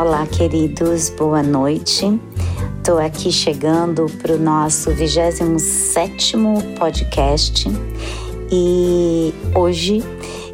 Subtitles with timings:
[0.00, 2.18] Olá, queridos, boa noite.
[2.78, 6.38] Estou aqui chegando para o nosso 27
[6.78, 7.68] podcast
[8.50, 10.02] e hoje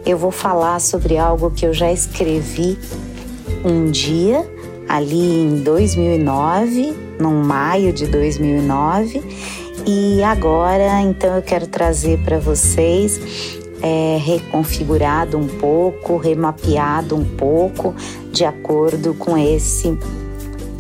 [0.05, 2.77] eu vou falar sobre algo que eu já escrevi
[3.65, 4.45] um dia,
[4.89, 9.23] ali em 2009, no maio de 2009,
[9.87, 17.95] e agora então eu quero trazer para vocês é, reconfigurado um pouco, remapeado um pouco,
[18.33, 19.97] de acordo com esse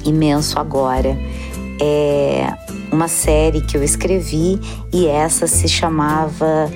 [0.05, 1.17] imenso agora.
[1.81, 2.53] É
[2.91, 4.59] uma série que eu escrevi
[4.93, 6.71] e essa se chamava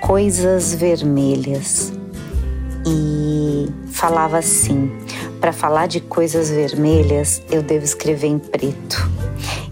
[0.00, 1.92] Coisas Vermelhas.
[2.86, 4.90] E falava assim:
[5.40, 9.10] para falar de coisas vermelhas, eu devo escrever em preto.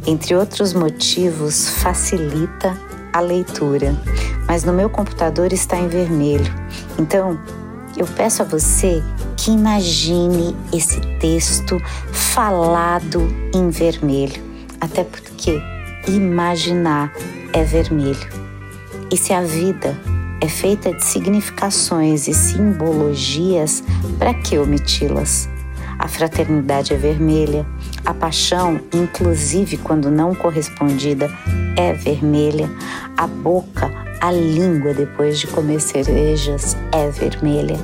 [0.06, 2.87] Entre outros motivos, facilita
[3.18, 3.96] a leitura,
[4.46, 6.52] mas no meu computador está em vermelho.
[6.98, 7.38] Então,
[7.96, 9.02] eu peço a você
[9.36, 11.80] que imagine esse texto
[12.12, 14.40] falado em vermelho,
[14.80, 15.60] até porque
[16.06, 17.12] imaginar
[17.52, 18.28] é vermelho.
[19.10, 19.98] E se a vida
[20.40, 23.82] é feita de significações e simbologias,
[24.16, 25.48] para que omiti-las?
[25.98, 27.66] A fraternidade é vermelha,
[28.06, 31.28] a paixão, inclusive quando não correspondida,
[31.76, 32.70] é vermelha,
[33.16, 33.90] a boca,
[34.20, 37.76] a língua depois de comer cerejas é vermelha.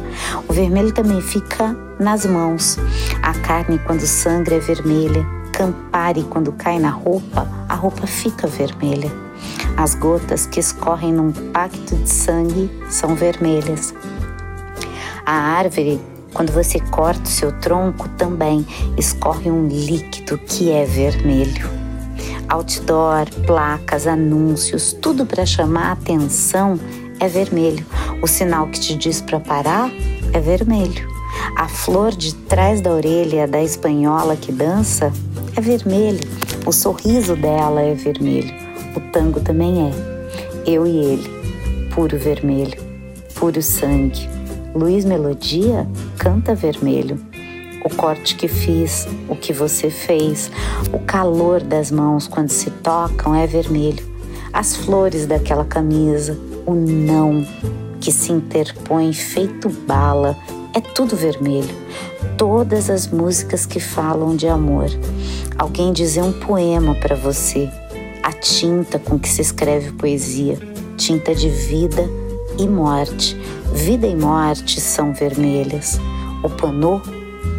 [0.49, 2.79] O vermelho também fica nas mãos.
[3.23, 5.25] A carne quando sangra é vermelha.
[5.53, 9.11] Campari quando cai na roupa, a roupa fica vermelha.
[9.77, 13.95] As gotas que escorrem num pacto de sangue são vermelhas.
[15.25, 16.01] A árvore,
[16.35, 18.67] quando você corta o seu tronco, também
[18.99, 21.71] escorre um líquido que é vermelho.
[22.49, 26.79] Outdoor, placas, anúncios, tudo para chamar a atenção
[27.21, 27.87] é vermelho.
[28.21, 29.89] O sinal que te diz para parar
[30.33, 31.09] é vermelho.
[31.57, 35.13] A flor de trás da orelha da espanhola que dança
[35.57, 36.21] é vermelho.
[36.67, 38.53] O sorriso dela é vermelho.
[38.97, 40.71] O tango também é.
[40.71, 41.31] Eu e ele,
[41.95, 42.83] puro vermelho,
[43.35, 44.29] puro sangue.
[44.75, 45.87] Luiz Melodia
[46.25, 47.21] canta vermelho.
[47.85, 50.51] O corte que fiz, o que você fez,
[50.91, 54.03] o calor das mãos quando se tocam é vermelho.
[54.51, 57.47] As flores daquela camisa, o não
[58.01, 60.35] que se interpõe feito bala,
[60.73, 61.77] é tudo vermelho.
[62.39, 64.87] Todas as músicas que falam de amor.
[65.59, 67.69] Alguém dizer um poema para você,
[68.23, 70.59] a tinta com que se escreve poesia,
[70.97, 72.09] tinta de vida
[72.59, 73.37] e morte.
[73.75, 76.01] Vida e morte são vermelhas.
[76.43, 77.03] O panô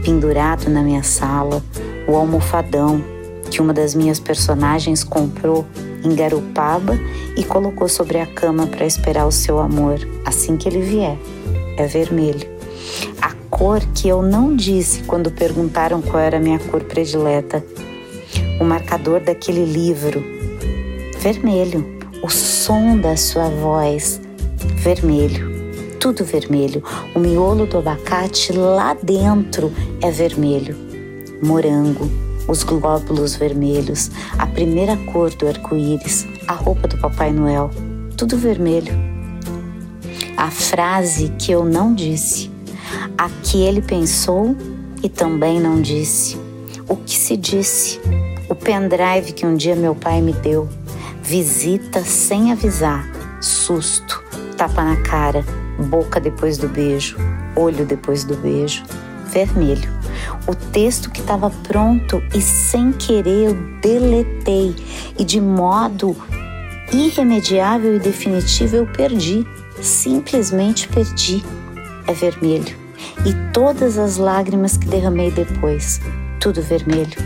[0.04, 1.62] pendurado na minha sala,
[2.08, 3.04] o almofadão
[3.52, 5.66] que uma das minhas personagens comprou
[6.04, 6.98] em Garopaba
[7.38, 11.18] e colocou sobre a cama para esperar o seu amor assim que ele vier.
[11.78, 12.50] É vermelho.
[13.22, 17.64] A cor que eu não disse quando perguntaram qual era a minha cor predileta.
[18.60, 20.24] O marcador daquele livro
[21.20, 21.86] vermelho.
[22.22, 24.22] O som da sua voz,
[24.78, 25.55] vermelho.
[26.06, 26.84] Tudo vermelho.
[27.16, 29.74] O miolo do abacate lá dentro
[30.04, 30.78] é vermelho.
[31.42, 32.08] Morango,
[32.48, 37.72] os glóbulos vermelhos, a primeira cor do arco-íris, a roupa do Papai Noel,
[38.16, 38.94] tudo vermelho.
[40.38, 42.52] A frase que eu não disse,
[43.18, 44.56] a que ele pensou
[45.02, 46.38] e também não disse,
[46.88, 48.00] o que se disse,
[48.48, 50.70] o pendrive que um dia meu pai me deu
[51.24, 53.10] visita sem avisar,
[53.42, 54.24] susto,
[54.56, 55.44] tapa na cara,
[55.78, 57.18] boca depois do beijo,
[57.56, 58.84] olho depois do beijo,
[59.28, 59.92] vermelho.
[60.48, 64.76] O texto que estava pronto e sem querer eu deletei
[65.18, 66.16] e de modo
[66.92, 69.46] irremediável e definitivo eu perdi,
[69.82, 71.44] simplesmente perdi.
[72.08, 72.78] É vermelho.
[73.26, 76.00] E todas as lágrimas que derramei depois,
[76.40, 77.18] tudo vermelho.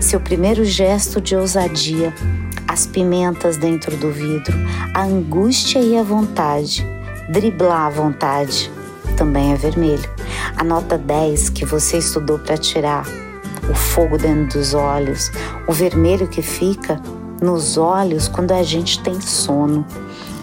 [0.00, 2.14] Seu primeiro gesto de ousadia,
[2.66, 4.56] as pimentas dentro do vidro,
[4.94, 6.86] a angústia e a vontade,
[7.28, 8.70] driblar a vontade,
[9.16, 10.08] também é vermelho.
[10.56, 13.06] A nota 10 que você estudou para tirar,
[13.70, 15.30] o fogo dentro dos olhos,
[15.66, 17.00] o vermelho que fica
[17.40, 19.84] nos olhos quando a gente tem sono.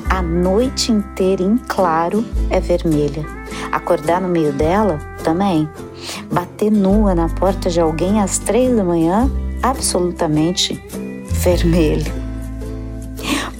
[0.09, 3.25] A noite inteira em claro é vermelha.
[3.71, 5.69] Acordar no meio dela também.
[6.31, 9.29] Bater nua na porta de alguém às três da manhã,
[9.61, 10.81] absolutamente
[11.31, 12.18] vermelho.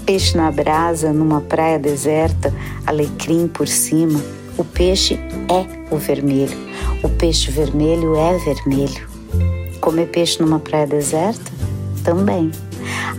[0.10, 2.52] Peixe na brasa, numa praia deserta,
[2.88, 4.20] alecrim por cima.
[4.58, 6.58] O peixe é o vermelho.
[7.04, 9.08] O peixe vermelho é vermelho.
[9.80, 11.52] Comer peixe numa praia deserta?
[12.04, 12.50] Também.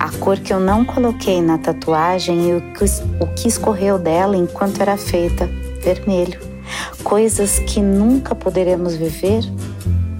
[0.00, 4.96] A cor que eu não coloquei na tatuagem e o que, escorreu dela enquanto era
[4.96, 5.48] feita,
[5.80, 6.40] vermelho.
[7.04, 9.44] Coisas que nunca poderemos viver,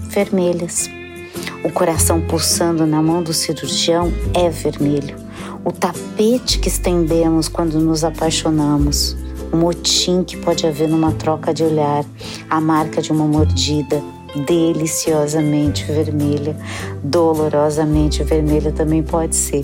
[0.07, 0.89] vermelhas.
[1.65, 5.20] O coração pulsando na mão do cirurgião é vermelho.
[5.63, 9.15] O tapete que estendemos quando nos apaixonamos.
[9.51, 12.03] O motim que pode haver numa troca de olhar.
[12.49, 14.01] A marca de uma mordida
[14.47, 16.55] deliciosamente vermelha.
[17.03, 19.63] Dolorosamente vermelha também pode ser.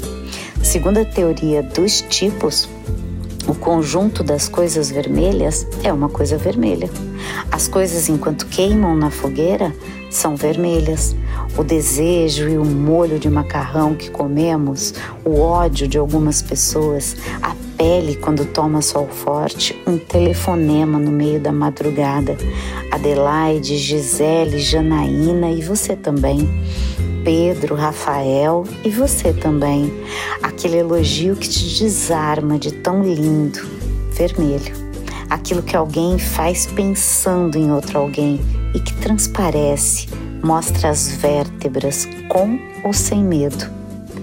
[0.62, 2.70] Segundo a teoria dos tipos,
[3.48, 6.90] o conjunto das coisas vermelhas é uma coisa vermelha.
[7.50, 9.74] As coisas, enquanto queimam na fogueira,
[10.10, 11.16] são vermelhas.
[11.58, 17.56] O desejo e o molho de macarrão que comemos, o ódio de algumas pessoas, a
[17.78, 22.38] pele quando toma sol forte, um telefonema no meio da madrugada.
[22.92, 26.48] Adelaide, Gisele, Janaína e você também.
[27.28, 29.92] Pedro, Rafael e você também.
[30.42, 33.60] Aquele elogio que te desarma de tão lindo,
[34.14, 34.74] vermelho.
[35.30, 38.40] Aquilo que alguém faz pensando em outro alguém
[38.74, 40.08] e que transparece,
[40.42, 43.70] mostra as vértebras com ou sem medo.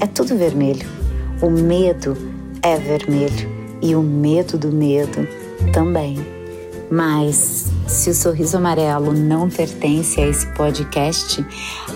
[0.01, 0.89] É tudo vermelho.
[1.43, 2.17] O medo
[2.63, 3.51] é vermelho
[3.83, 5.29] e o medo do medo
[5.75, 6.17] também.
[6.95, 11.45] Mas se o sorriso amarelo não pertence a esse podcast,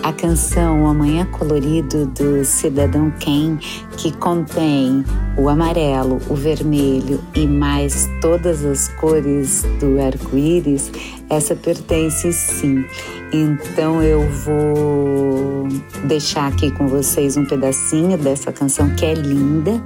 [0.03, 3.57] a canção Amanhã Colorido do Cidadão Ken,
[3.95, 5.05] que contém
[5.37, 10.91] o amarelo, o vermelho e mais todas as cores do arco-íris,
[11.29, 12.83] essa pertence sim.
[13.31, 15.69] Então eu vou
[16.09, 19.81] deixar aqui com vocês um pedacinho dessa canção que é linda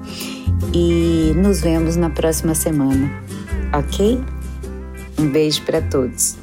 [0.73, 3.11] e nos vemos na próxima semana,
[3.71, 4.19] ok?
[5.17, 6.37] Um beijo para todos.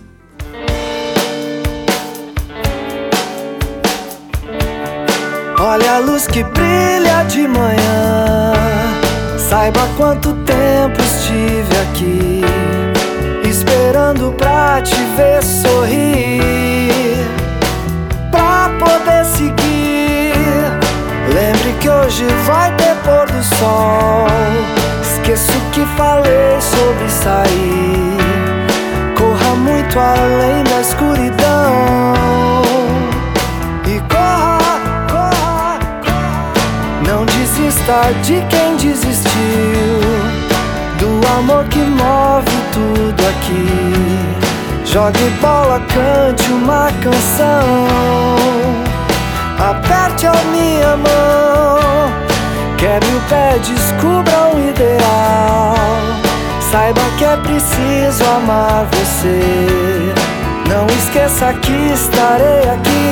[5.63, 8.55] Olha a luz que brilha de manhã.
[9.37, 12.41] Saiba quanto tempo estive aqui,
[13.47, 17.17] esperando pra te ver sorrir,
[18.31, 20.33] pra poder seguir.
[21.35, 24.27] Lembre que hoje vai ter pôr do sol.
[25.03, 28.10] Esqueço que falei sobre sair
[29.99, 32.15] além da escuridão.
[33.87, 36.59] E corra, corra, corra.
[37.07, 40.01] Não desista de quem desistiu.
[40.99, 44.31] Do amor que move tudo aqui.
[44.85, 47.65] Jogue bola, cante uma canção.
[49.59, 51.81] Aperte a minha mão.
[52.77, 55.80] Quebre o pé, descubra o ideal.
[56.71, 59.41] Saiba que é preciso amar você.
[60.69, 63.10] Não esqueça que estarei aqui.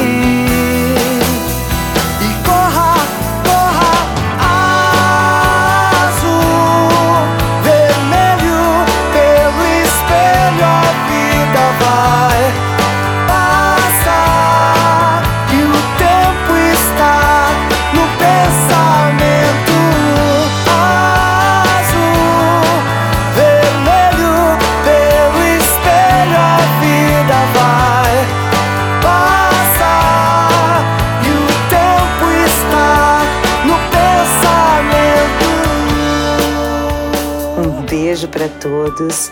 [38.49, 39.31] Para todos.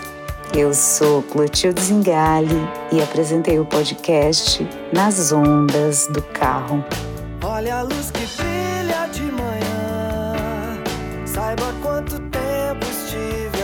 [0.55, 6.83] Eu sou Clotilde Zingali e apresentei o podcast Nas Ondas do Carro.
[7.43, 10.77] Olha a luz que brilha de manhã,
[11.25, 13.56] saiba quanto tempo estive